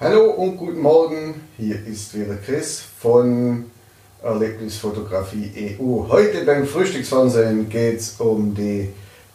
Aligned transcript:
Hallo 0.00 0.24
und 0.32 0.56
guten 0.56 0.80
Morgen, 0.80 1.46
hier 1.56 1.76
ist 1.86 2.18
wieder 2.18 2.34
Chris 2.34 2.82
von 2.98 3.66
Erlebnisfotografie 4.24 5.78
EU. 5.78 6.08
Heute 6.08 6.44
beim 6.44 6.66
Frühstücksfernsehen 6.66 7.68
geht 7.68 8.00
es 8.00 8.16
um 8.18 8.52
die 8.56 8.92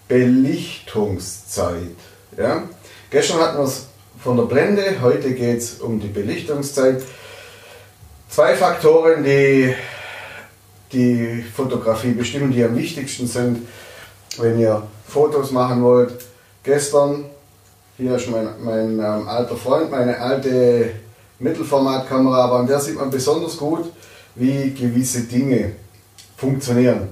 Belichtungszeit. 0.09 1.95
Ja? 2.37 2.63
Gestern 3.09 3.39
hatten 3.39 3.59
wir 3.59 3.63
es 3.63 3.85
von 4.21 4.35
der 4.35 4.43
Blende, 4.43 4.99
heute 5.01 5.33
geht 5.33 5.60
es 5.60 5.76
um 5.76 5.97
die 5.97 6.10
Belichtungszeit. 6.10 7.03
Zwei 8.28 8.53
Faktoren, 8.53 9.23
die 9.23 9.73
die 10.91 11.41
Fotografie 11.55 12.12
bestimmen, 12.12 12.51
die 12.51 12.65
am 12.65 12.76
wichtigsten 12.76 13.28
sind, 13.28 13.65
wenn 14.37 14.60
ihr 14.60 14.85
Fotos 15.07 15.51
machen 15.51 15.81
wollt. 15.83 16.16
Gestern 16.63 17.30
hier 18.00 18.16
ist 18.16 18.30
mein, 18.30 18.48
mein 18.63 18.91
ähm, 18.94 19.27
alter 19.27 19.58
Freund, 19.58 19.91
meine 19.91 20.18
alte 20.18 20.94
Mittelformatkamera, 21.38 22.45
aber 22.45 22.59
an 22.59 22.67
der 22.67 22.80
sieht 22.80 22.95
man 22.95 23.09
besonders 23.09 23.57
gut, 23.57 23.91
wie 24.35 24.73
gewisse 24.73 25.23
Dinge 25.23 25.73
funktionieren. 26.38 27.09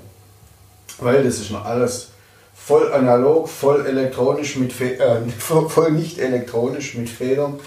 Weil 1.00 1.26
das 1.26 1.40
ist 1.40 1.52
noch 1.52 1.66
alles 1.66 2.08
voll 2.56 2.92
analog, 2.94 3.50
voll 3.50 3.86
elektronisch 3.86 4.56
mit 4.56 4.80
äh, 4.80 5.20
voll 5.40 5.92
nicht 5.92 6.20
elektronisch 6.20 6.96
mit 6.96 7.10
Federn 7.10 7.60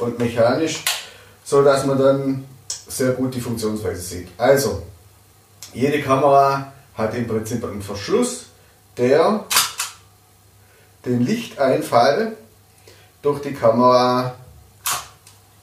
und 0.00 0.18
mechanisch, 0.18 0.82
so 1.44 1.62
dass 1.62 1.86
man 1.86 1.98
dann 1.98 2.44
sehr 2.88 3.12
gut 3.12 3.32
die 3.34 3.40
Funktionsweise 3.40 4.00
sieht. 4.00 4.28
Also, 4.38 4.82
jede 5.72 6.02
Kamera 6.02 6.72
hat 6.94 7.14
im 7.14 7.28
Prinzip 7.28 7.64
einen 7.64 7.82
Verschluss, 7.82 8.46
der 8.96 9.44
den 11.04 11.20
Lichteinfall 11.20 12.36
durch 13.26 13.40
die 13.40 13.54
Kamera 13.54 14.36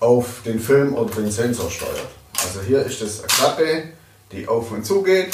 auf 0.01 0.41
den 0.43 0.59
Film 0.59 0.95
oder 0.95 1.15
den 1.15 1.31
Sensor 1.31 1.71
steuert. 1.71 2.09
Also 2.43 2.59
hier 2.59 2.85
ist 2.85 3.01
das 3.01 3.19
eine 3.19 3.27
Klappe, 3.27 3.83
die 4.33 4.49
auf 4.49 4.69
und 4.71 4.85
zu 4.85 5.01
geht 5.01 5.33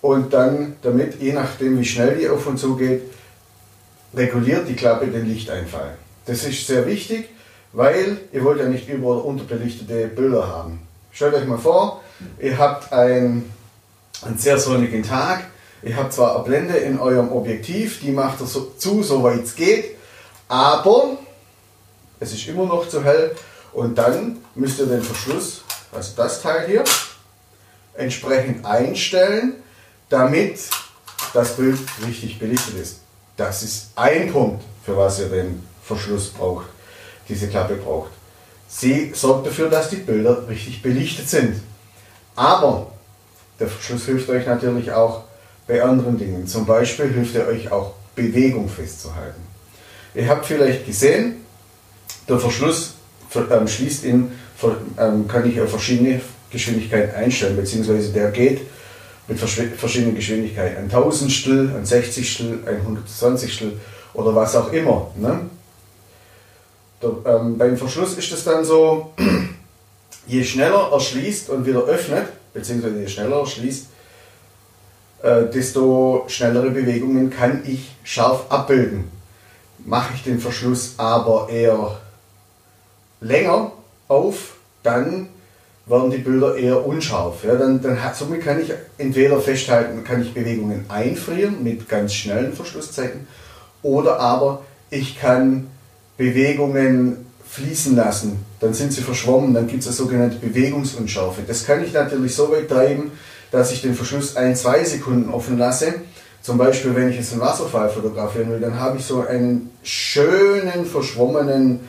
und 0.00 0.32
dann 0.32 0.74
damit, 0.82 1.22
je 1.22 1.32
nachdem 1.32 1.78
wie 1.78 1.84
schnell 1.84 2.16
die 2.16 2.28
auf 2.28 2.44
und 2.48 2.58
zu 2.58 2.74
geht, 2.74 3.02
reguliert 4.12 4.66
die 4.66 4.74
Klappe 4.74 5.06
den 5.06 5.26
Lichteinfall. 5.26 5.96
Das 6.26 6.42
ist 6.42 6.66
sehr 6.66 6.88
wichtig, 6.88 7.28
weil 7.72 8.18
ihr 8.32 8.42
wollt 8.42 8.58
ja 8.58 8.66
nicht 8.66 8.88
über- 8.88 9.06
oder 9.06 9.24
unterbelichtete 9.24 10.08
Bilder 10.08 10.48
haben. 10.48 10.80
Stellt 11.12 11.34
euch 11.34 11.46
mal 11.46 11.58
vor, 11.58 12.00
ihr 12.40 12.58
habt 12.58 12.92
ein, 12.92 13.48
einen 14.22 14.38
sehr 14.38 14.58
sonnigen 14.58 15.04
Tag, 15.04 15.44
ihr 15.84 15.96
habt 15.96 16.14
zwar 16.14 16.34
eine 16.34 16.44
Blende 16.44 16.78
in 16.78 16.98
eurem 16.98 17.30
Objektiv, 17.30 18.00
die 18.00 18.10
macht 18.10 18.40
er 18.40 18.46
so, 18.46 18.72
zu, 18.76 19.04
soweit 19.04 19.44
es 19.44 19.54
geht, 19.54 19.96
aber 20.48 21.16
es 22.20 22.32
ist 22.32 22.46
immer 22.46 22.66
noch 22.66 22.88
zu 22.88 23.02
hell 23.02 23.34
und 23.72 23.96
dann 23.96 24.38
müsst 24.54 24.78
ihr 24.78 24.86
den 24.86 25.02
Verschluss, 25.02 25.62
also 25.90 26.12
das 26.16 26.42
Teil 26.42 26.66
hier, 26.66 26.84
entsprechend 27.94 28.64
einstellen, 28.64 29.54
damit 30.08 30.60
das 31.32 31.56
Bild 31.56 31.78
richtig 32.06 32.38
belichtet 32.38 32.76
ist. 32.76 33.00
Das 33.36 33.62
ist 33.62 33.90
ein 33.96 34.30
Punkt, 34.32 34.62
für 34.84 34.96
was 34.96 35.18
ihr 35.20 35.28
den 35.28 35.66
Verschluss 35.82 36.28
braucht, 36.28 36.66
diese 37.28 37.48
Klappe 37.48 37.76
braucht. 37.76 38.10
Sie 38.68 39.12
sorgt 39.14 39.46
dafür, 39.46 39.68
dass 39.68 39.88
die 39.88 39.96
Bilder 39.96 40.46
richtig 40.48 40.82
belichtet 40.82 41.28
sind. 41.28 41.60
Aber 42.36 42.92
der 43.58 43.68
Verschluss 43.68 44.04
hilft 44.04 44.28
euch 44.28 44.46
natürlich 44.46 44.92
auch 44.92 45.24
bei 45.66 45.82
anderen 45.82 46.18
Dingen. 46.18 46.46
Zum 46.46 46.66
Beispiel 46.66 47.12
hilft 47.12 47.34
er 47.34 47.46
euch 47.48 47.70
auch 47.72 47.94
Bewegung 48.14 48.68
festzuhalten. 48.68 49.40
Ihr 50.14 50.28
habt 50.28 50.46
vielleicht 50.46 50.86
gesehen, 50.86 51.39
der 52.28 52.38
Verschluss 52.38 52.94
ähm, 53.34 53.68
schließt 53.68 54.04
in, 54.04 54.32
ähm, 54.98 55.28
kann 55.28 55.48
ich 55.48 55.60
auf 55.60 55.70
verschiedene 55.70 56.20
Geschwindigkeiten 56.50 57.14
einstellen, 57.14 57.56
beziehungsweise 57.56 58.12
der 58.12 58.30
geht 58.30 58.62
mit 59.28 59.38
verschiedenen 59.38 60.16
Geschwindigkeiten. 60.16 60.76
Ein 60.76 60.90
Tausendstel, 60.90 61.72
ein 61.76 61.86
Sechzigstel, 61.86 62.58
ein 62.66 62.84
Hundertzwanzigstel 62.84 63.78
oder 64.12 64.34
was 64.34 64.56
auch 64.56 64.72
immer. 64.72 65.12
Ne? 65.16 65.42
Der, 67.00 67.10
ähm, 67.26 67.56
beim 67.56 67.76
Verschluss 67.76 68.18
ist 68.18 68.32
es 68.32 68.44
dann 68.44 68.64
so, 68.64 69.12
je 70.26 70.42
schneller 70.42 70.90
er 70.92 71.00
schließt 71.00 71.48
und 71.50 71.64
wieder 71.64 71.84
öffnet, 71.84 72.26
beziehungsweise 72.52 73.00
je 73.00 73.06
schneller 73.06 73.40
er 73.40 73.46
schließt, 73.46 73.86
äh, 75.22 75.44
desto 75.46 76.24
schnellere 76.28 76.70
Bewegungen 76.70 77.30
kann 77.30 77.62
ich 77.64 77.92
scharf 78.02 78.46
abbilden. 78.48 79.10
Mache 79.84 80.14
ich 80.14 80.24
den 80.24 80.40
Verschluss 80.40 80.94
aber 80.96 81.48
eher 81.50 82.00
länger 83.20 83.72
auf, 84.08 84.54
dann 84.82 85.28
werden 85.86 86.10
die 86.10 86.18
Bilder 86.18 86.56
eher 86.56 86.86
unscharf. 86.86 87.44
Ja, 87.44 87.56
dann, 87.56 87.82
dann, 87.82 87.98
somit 88.14 88.42
kann 88.42 88.60
ich 88.60 88.72
entweder 88.98 89.40
festhalten, 89.40 90.04
kann 90.04 90.22
ich 90.22 90.32
Bewegungen 90.32 90.84
einfrieren 90.88 91.62
mit 91.62 91.88
ganz 91.88 92.14
schnellen 92.14 92.52
Verschlusszeiten 92.52 93.26
oder 93.82 94.20
aber 94.20 94.62
ich 94.90 95.18
kann 95.18 95.68
Bewegungen 96.16 97.26
fließen 97.48 97.96
lassen. 97.96 98.44
Dann 98.60 98.74
sind 98.74 98.92
sie 98.92 99.00
verschwommen, 99.00 99.54
dann 99.54 99.66
gibt 99.66 99.80
es 99.80 99.88
eine 99.88 99.96
sogenannte 99.96 100.36
Bewegungsunschärfe. 100.36 101.42
Das 101.46 101.64
kann 101.64 101.82
ich 101.82 101.92
natürlich 101.92 102.34
so 102.34 102.50
weit 102.52 102.68
treiben, 102.68 103.12
dass 103.50 103.72
ich 103.72 103.82
den 103.82 103.94
Verschluss 103.94 104.36
ein, 104.36 104.54
zwei 104.54 104.84
Sekunden 104.84 105.30
offen 105.30 105.58
lasse. 105.58 105.94
Zum 106.42 106.56
Beispiel, 106.56 106.94
wenn 106.94 107.10
ich 107.10 107.16
jetzt 107.16 107.32
einen 107.32 107.40
Wasserfall 107.40 107.90
fotografieren 107.90 108.50
will, 108.50 108.60
dann 108.60 108.78
habe 108.78 108.98
ich 108.98 109.04
so 109.04 109.26
einen 109.26 109.70
schönen, 109.82 110.86
verschwommenen 110.86 111.80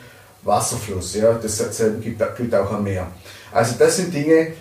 Wasserfluss. 0.42 1.14
Ja? 1.14 1.34
Dasselbe 1.34 2.00
gilt 2.00 2.54
auch 2.54 2.72
am 2.72 2.84
Meer. 2.84 3.06
Also 3.52 3.74
das 3.78 3.96
sind 3.96 4.14
Dinge, 4.14 4.54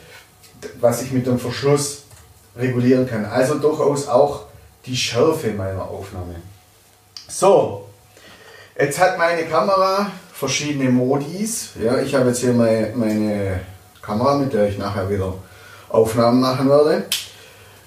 was 0.80 1.02
ich 1.02 1.12
mit 1.12 1.26
dem 1.26 1.40
Verschluss 1.40 2.04
regulieren 2.56 3.08
kann. 3.08 3.26
Also 3.26 3.56
durchaus 3.60 4.08
auch 4.08 4.44
die 4.86 4.96
Schärfe 4.96 5.52
meiner 5.52 5.84
Aufnahme. 5.84 6.36
So, 7.28 7.88
jetzt 8.78 9.00
hat 9.00 9.18
meine 9.18 9.44
Kamera 9.46 10.12
verschiedene 10.34 10.90
Modis. 10.90 11.70
Ja, 11.82 12.00
ich 12.00 12.14
habe 12.16 12.30
jetzt 12.30 12.40
hier 12.40 12.54
meine, 12.54 12.92
meine 12.96 13.62
Kamera, 14.02 14.38
mit 14.38 14.54
der 14.54 14.68
ich 14.68 14.78
nachher 14.78 15.10
wieder 15.10 15.34
Aufnahmen 15.90 16.42
machen 16.42 16.68
werde. 16.70 17.06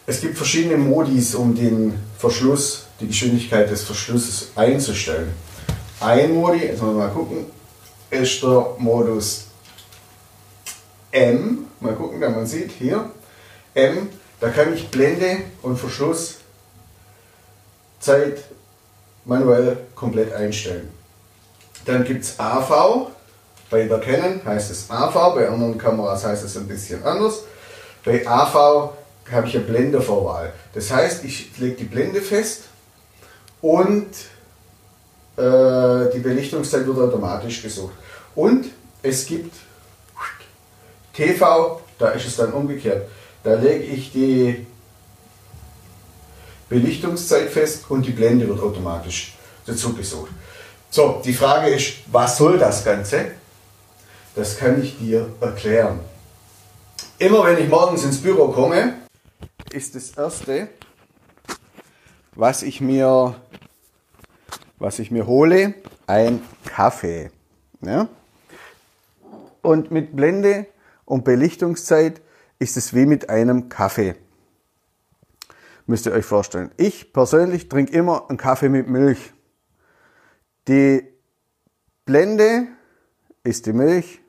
Es 0.06 0.20
gibt 0.20 0.36
verschiedene 0.36 0.76
Modis, 0.76 1.34
um 1.34 1.54
den 1.54 1.98
Verschluss, 2.18 2.86
die 3.00 3.08
Geschwindigkeit 3.08 3.70
des 3.70 3.82
Verschlusses 3.82 4.48
einzustellen. 4.54 5.32
Ein 6.00 6.34
Modi, 6.34 6.58
jetzt 6.58 6.82
mal, 6.82 6.92
mal 6.92 7.08
gucken, 7.08 7.46
ist 8.14 8.42
der 8.42 8.74
Modus 8.78 9.46
M. 11.10 11.66
Mal 11.80 11.94
gucken, 11.94 12.20
da 12.20 12.28
man 12.30 12.46
sieht 12.46 12.70
hier. 12.72 13.10
M, 13.74 14.08
da 14.40 14.50
kann 14.50 14.74
ich 14.74 14.88
Blende 14.88 15.38
und 15.62 15.76
Verschlusszeit 15.78 16.38
manuell 19.24 19.78
komplett 19.94 20.32
einstellen. 20.32 20.90
Dann 21.84 22.04
gibt 22.04 22.24
es 22.24 22.38
AV. 22.38 23.08
Bei 23.70 23.86
der 23.86 23.98
Canon 23.98 24.40
heißt 24.44 24.70
es 24.70 24.90
AV, 24.90 25.34
bei 25.34 25.48
anderen 25.48 25.78
Kameras 25.78 26.24
heißt 26.24 26.44
es 26.44 26.56
ein 26.56 26.68
bisschen 26.68 27.02
anders. 27.02 27.40
Bei 28.04 28.26
AV 28.26 28.92
habe 29.32 29.46
ich 29.46 29.56
eine 29.56 29.64
Blendervorwahl. 29.64 30.52
Das 30.74 30.90
heißt, 30.92 31.24
ich 31.24 31.56
lege 31.58 31.76
die 31.76 31.84
Blende 31.84 32.20
fest 32.20 32.64
und 33.60 34.08
äh, 35.36 36.12
die 36.14 36.20
Belichtungszeit 36.20 36.86
wird 36.86 36.98
automatisch 36.98 37.62
gesucht. 37.62 37.94
Und 38.34 38.66
es 39.02 39.26
gibt 39.26 39.54
TV, 41.12 41.80
da 41.98 42.10
ist 42.10 42.26
es 42.26 42.36
dann 42.36 42.52
umgekehrt. 42.52 43.08
Da 43.42 43.54
lege 43.54 43.84
ich 43.84 44.12
die 44.12 44.66
Belichtungszeit 46.68 47.50
fest 47.50 47.84
und 47.88 48.06
die 48.06 48.10
Blende 48.10 48.48
wird 48.48 48.60
automatisch 48.60 49.34
dazu 49.66 49.92
gesucht. 49.92 50.30
So, 50.90 51.20
die 51.24 51.32
Frage 51.32 51.68
ist, 51.68 51.94
was 52.06 52.38
soll 52.38 52.58
das 52.58 52.84
Ganze? 52.84 53.32
Das 54.34 54.56
kann 54.56 54.82
ich 54.82 54.98
dir 54.98 55.28
erklären. 55.40 56.00
Immer 57.18 57.44
wenn 57.44 57.58
ich 57.58 57.68
morgens 57.68 58.04
ins 58.04 58.20
Büro 58.20 58.48
komme, 58.48 58.94
ist 59.72 59.94
das 59.94 60.10
erste, 60.10 60.68
was 62.34 62.62
ich 62.62 62.80
mir, 62.80 63.34
was 64.84 64.98
ich 64.98 65.10
mir 65.10 65.26
hole, 65.26 65.72
ein 66.06 66.42
Kaffee. 66.66 67.30
Ja? 67.80 68.06
Und 69.62 69.90
mit 69.90 70.14
Blende 70.14 70.66
und 71.06 71.24
Belichtungszeit 71.24 72.20
ist 72.58 72.76
es 72.76 72.92
wie 72.92 73.06
mit 73.06 73.30
einem 73.30 73.70
Kaffee. 73.70 74.14
Müsst 75.86 76.04
ihr 76.04 76.12
euch 76.12 76.26
vorstellen. 76.26 76.70
Ich 76.76 77.14
persönlich 77.14 77.70
trinke 77.70 77.94
immer 77.94 78.28
einen 78.28 78.36
Kaffee 78.36 78.68
mit 78.68 78.86
Milch. 78.86 79.32
Die 80.68 81.02
Blende 82.04 82.66
ist 83.42 83.64
die 83.64 83.72
Milch, 83.72 84.20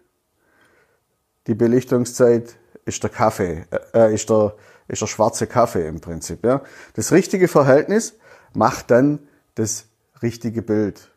die 1.48 1.56
Belichtungszeit 1.56 2.56
ist 2.86 3.04
der 3.04 3.10
Kaffee, 3.10 3.66
äh, 3.94 4.13
ist, 4.13 4.30
der, 4.30 4.56
ist 4.88 5.01
der 5.01 5.08
schwarze 5.08 5.48
Kaffee 5.48 5.86
im 5.86 6.00
Prinzip. 6.00 6.46
Ja. 6.46 6.62
Das 6.94 7.12
richtige 7.12 7.50
Verhältnis 7.50 8.18
macht 8.54 8.90
dann 8.90 9.19
das 9.56 9.90
richtige 10.25 10.63
Bild. 10.63 11.12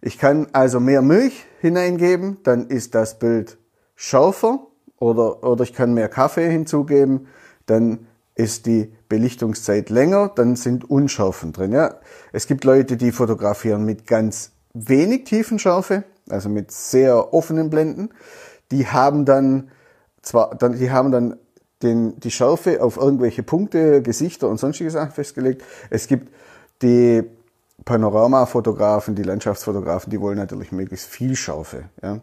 Ich 0.00 0.18
kann 0.18 0.48
also 0.52 0.80
mehr 0.80 1.02
Milch 1.02 1.44
hineingeben, 1.60 2.38
dann 2.44 2.68
ist 2.68 2.94
das 2.94 3.18
Bild 3.18 3.58
schärfer 3.94 4.66
oder, 4.98 5.44
oder 5.44 5.64
ich 5.64 5.74
kann 5.74 5.92
mehr 5.92 6.08
Kaffee 6.08 6.50
hinzugeben, 6.50 7.28
dann 7.66 8.06
ist 8.34 8.66
die 8.66 8.92
Belichtungszeit 9.08 9.90
länger, 9.90 10.30
dann 10.34 10.56
sind 10.56 10.88
Unschärfen 10.88 11.52
drin. 11.52 11.72
Ja. 11.72 11.96
Es 12.32 12.46
gibt 12.46 12.64
Leute, 12.64 12.96
die 12.96 13.12
fotografieren 13.12 13.84
mit 13.84 14.06
ganz 14.06 14.52
wenig 14.72 15.24
Tiefenschärfe, 15.24 16.04
also 16.28 16.48
mit 16.48 16.70
sehr 16.70 17.34
offenen 17.34 17.68
Blenden. 17.68 18.10
Die 18.70 18.86
haben 18.86 19.24
dann 19.24 19.70
zwar, 20.22 20.54
dann, 20.54 20.78
die 20.78 20.90
haben 20.90 21.12
dann 21.12 21.36
den, 21.82 22.18
die 22.20 22.30
Schärfe 22.30 22.82
auf 22.82 22.96
irgendwelche 22.96 23.42
Punkte, 23.42 24.02
Gesichter 24.02 24.48
und 24.48 24.58
sonstige 24.58 24.90
Sachen 24.90 25.12
festgelegt. 25.12 25.62
Es 25.90 26.06
gibt 26.06 26.32
die 26.82 27.22
Panoramafotografen, 27.86 29.14
die 29.14 29.22
Landschaftsfotografen, 29.22 30.10
die 30.10 30.20
wollen 30.20 30.36
natürlich 30.36 30.72
möglichst 30.72 31.06
viel 31.06 31.34
Schärfe. 31.36 31.84
Ja. 32.02 32.20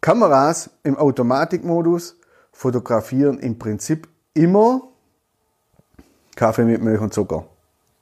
Kameras 0.00 0.70
im 0.84 0.96
Automatikmodus 0.96 2.16
fotografieren 2.52 3.38
im 3.40 3.58
Prinzip 3.58 4.08
immer 4.32 4.82
Kaffee 6.36 6.64
mit 6.64 6.80
Milch 6.80 7.00
und 7.00 7.12
Zucker. 7.12 7.44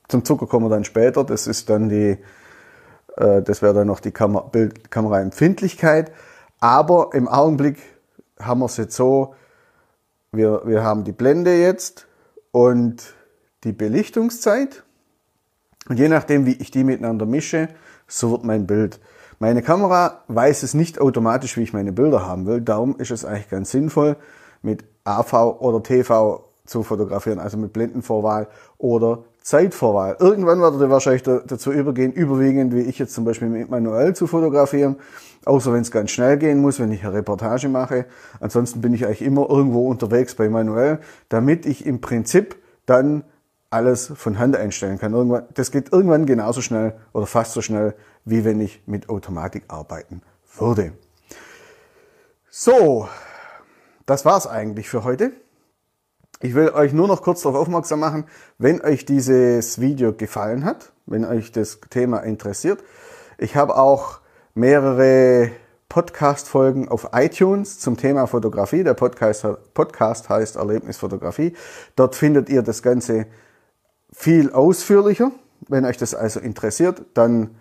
Zum 0.09 0.25
Zucker 0.25 0.47
kommen 0.47 0.67
wir 0.67 0.71
dann 0.71 0.85
später. 0.85 1.25
Das 1.25 1.47
ist 1.47 1.71
dann 1.71 1.89
die, 1.89 2.19
äh, 3.17 3.43
das 3.43 3.63
wäre 3.63 3.73
dann 3.73 3.87
noch 3.87 4.01
die 4.01 4.11
Kamer 4.11 4.43
Bildkameraempfindlichkeit. 4.43 6.13
Aber 6.61 7.11
im 7.15 7.27
Augenblick 7.27 7.79
haben 8.39 8.61
wir 8.61 8.67
es 8.67 8.77
jetzt 8.77 8.97
so, 8.97 9.35
wir, 10.31 10.63
wir 10.67 10.83
haben 10.83 11.05
die 11.05 11.13
Blende 11.13 11.55
jetzt 11.55 12.07
und 12.51 13.15
die 13.65 13.73
Belichtungszeit. 13.73 14.83
Und 15.89 15.99
je 15.99 16.09
nachdem, 16.09 16.47
wie 16.47 16.55
ich 16.55 16.71
die 16.71 16.85
miteinander 16.85 17.27
mische, 17.27 17.69
so 18.07 18.31
wird 18.31 18.45
mein 18.45 18.67
Bild. 18.67 19.01
Meine 19.39 19.63
Kamera 19.63 20.23
weiß 20.29 20.63
es 20.63 20.75
nicht 20.75 21.01
automatisch, 21.01 21.57
wie 21.57 21.63
ich 21.63 21.73
meine 21.73 21.93
Bilder 21.93 22.27
haben 22.27 22.47
will. 22.47 22.61
Darum 22.61 22.97
ist 22.99 23.11
es 23.11 23.25
eigentlich 23.25 23.51
ganz 23.51 23.71
sinnvoll, 23.73 24.17
mit 24.63 24.85
AV 25.05 25.61
oder 25.61 25.83
TV 25.83 26.45
zu 26.65 26.83
fotografieren, 26.85 27.41
also 27.41 27.57
mit 27.57 27.73
Blendenvorwahl 27.73 28.47
oder 28.79 29.25
Zeitvorwahl. 29.43 30.17
Irgendwann 30.21 30.61
werdet 30.61 30.81
ihr 30.81 30.91
wahrscheinlich 30.91 31.25
dazu 31.25 31.73
übergehen, 31.73 32.13
überwiegend, 32.13 32.75
wie 32.75 32.83
ich 32.83 32.99
jetzt 32.99 33.15
zum 33.15 33.25
Beispiel 33.25 33.49
mit 33.49 33.69
manuell 33.69 34.15
zu 34.15 34.29
fotografieren, 34.29 34.97
außer 35.45 35.73
wenn 35.73 35.81
es 35.81 35.91
ganz 35.91 36.13
schnell 36.13 36.37
gehen 36.39 36.61
muss, 36.61 36.79
wenn 36.79 36.93
ich 36.93 37.05
eine 37.05 37.15
Reportage 37.15 37.69
mache. 37.69 38.07
Ansonsten 38.39 38.81
bin 38.81 38.95
ich 38.95 39.05
eigentlich 39.05 39.23
immer 39.23 39.51
irgendwo 39.51 39.89
unterwegs 39.89 40.37
bei 40.37 40.49
manuell, 40.49 41.01
damit 41.29 41.67
ich 41.67 41.85
im 41.85 42.01
Prinzip 42.01 42.55
dann 42.87 43.25
alles 43.73 44.13
von 44.15 44.39
Hand 44.39 44.57
einstellen 44.57 44.99
kann. 44.99 45.15
Irgendwann, 45.15 45.45
das 45.55 45.71
geht 45.71 45.93
irgendwann 45.93 46.27
genauso 46.27 46.61
schnell 46.61 46.95
oder 47.13 47.27
fast 47.27 47.53
so 47.53 47.63
schnell, 47.63 47.95
wie 48.25 48.45
wenn 48.45 48.61
ich 48.61 48.83
mit 48.87 49.09
Automatik 49.09 49.65
arbeiten 49.69 50.23
würde. 50.57 50.93
So, 52.51 53.09
das 54.07 54.25
war's 54.25 54.47
eigentlich 54.47 54.89
für 54.89 55.05
heute. 55.05 55.33
Ich 56.41 56.55
will 56.55 56.71
euch 56.71 56.93
nur 56.93 57.07
noch 57.07 57.23
kurz 57.23 57.43
darauf 57.43 57.57
aufmerksam 57.57 58.01
machen, 58.01 58.25
wenn 58.59 58.81
euch 58.83 59.05
dieses 59.05 59.81
Video 59.81 60.13
gefallen 60.13 60.65
hat, 60.65 60.93
wenn 61.07 61.25
euch 61.25 61.53
das 61.53 61.81
Thema 61.89 62.19
interessiert. 62.19 62.83
Ich 63.39 63.57
habe 63.57 63.77
auch 63.77 64.21
mehrere 64.55 65.51
Podcast-Folgen 65.89 66.89
auf 66.89 67.11
iTunes 67.13 67.79
zum 67.79 67.97
Thema 67.97 68.27
Fotografie. 68.27 68.83
Der 68.83 68.95
Podcast, 68.95 69.47
Podcast 69.73 70.29
heißt 70.29 70.57
Erlebnisfotografie. 70.57 71.55
Dort 71.97 72.17
findet 72.17 72.49
ihr 72.49 72.63
das 72.63 72.83
Ganze 72.83 73.27
viel 74.13 74.51
ausführlicher. 74.51 75.33
Wenn 75.69 75.85
euch 75.85 75.97
das 75.97 76.15
also 76.15 76.41
interessiert, 76.41 77.03
dann 77.15 77.57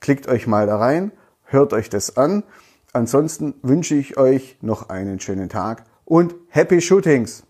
klickt 0.00 0.28
euch 0.28 0.46
mal 0.46 0.66
da 0.66 0.76
rein, 0.76 1.12
hört 1.44 1.72
euch 1.72 1.90
das 1.90 2.16
an. 2.16 2.44
Ansonsten 2.92 3.54
wünsche 3.62 3.94
ich 3.94 4.16
euch 4.16 4.56
noch 4.62 4.88
einen 4.88 5.20
schönen 5.20 5.48
Tag 5.48 5.84
und 6.04 6.34
Happy 6.48 6.80
Shootings! 6.80 7.44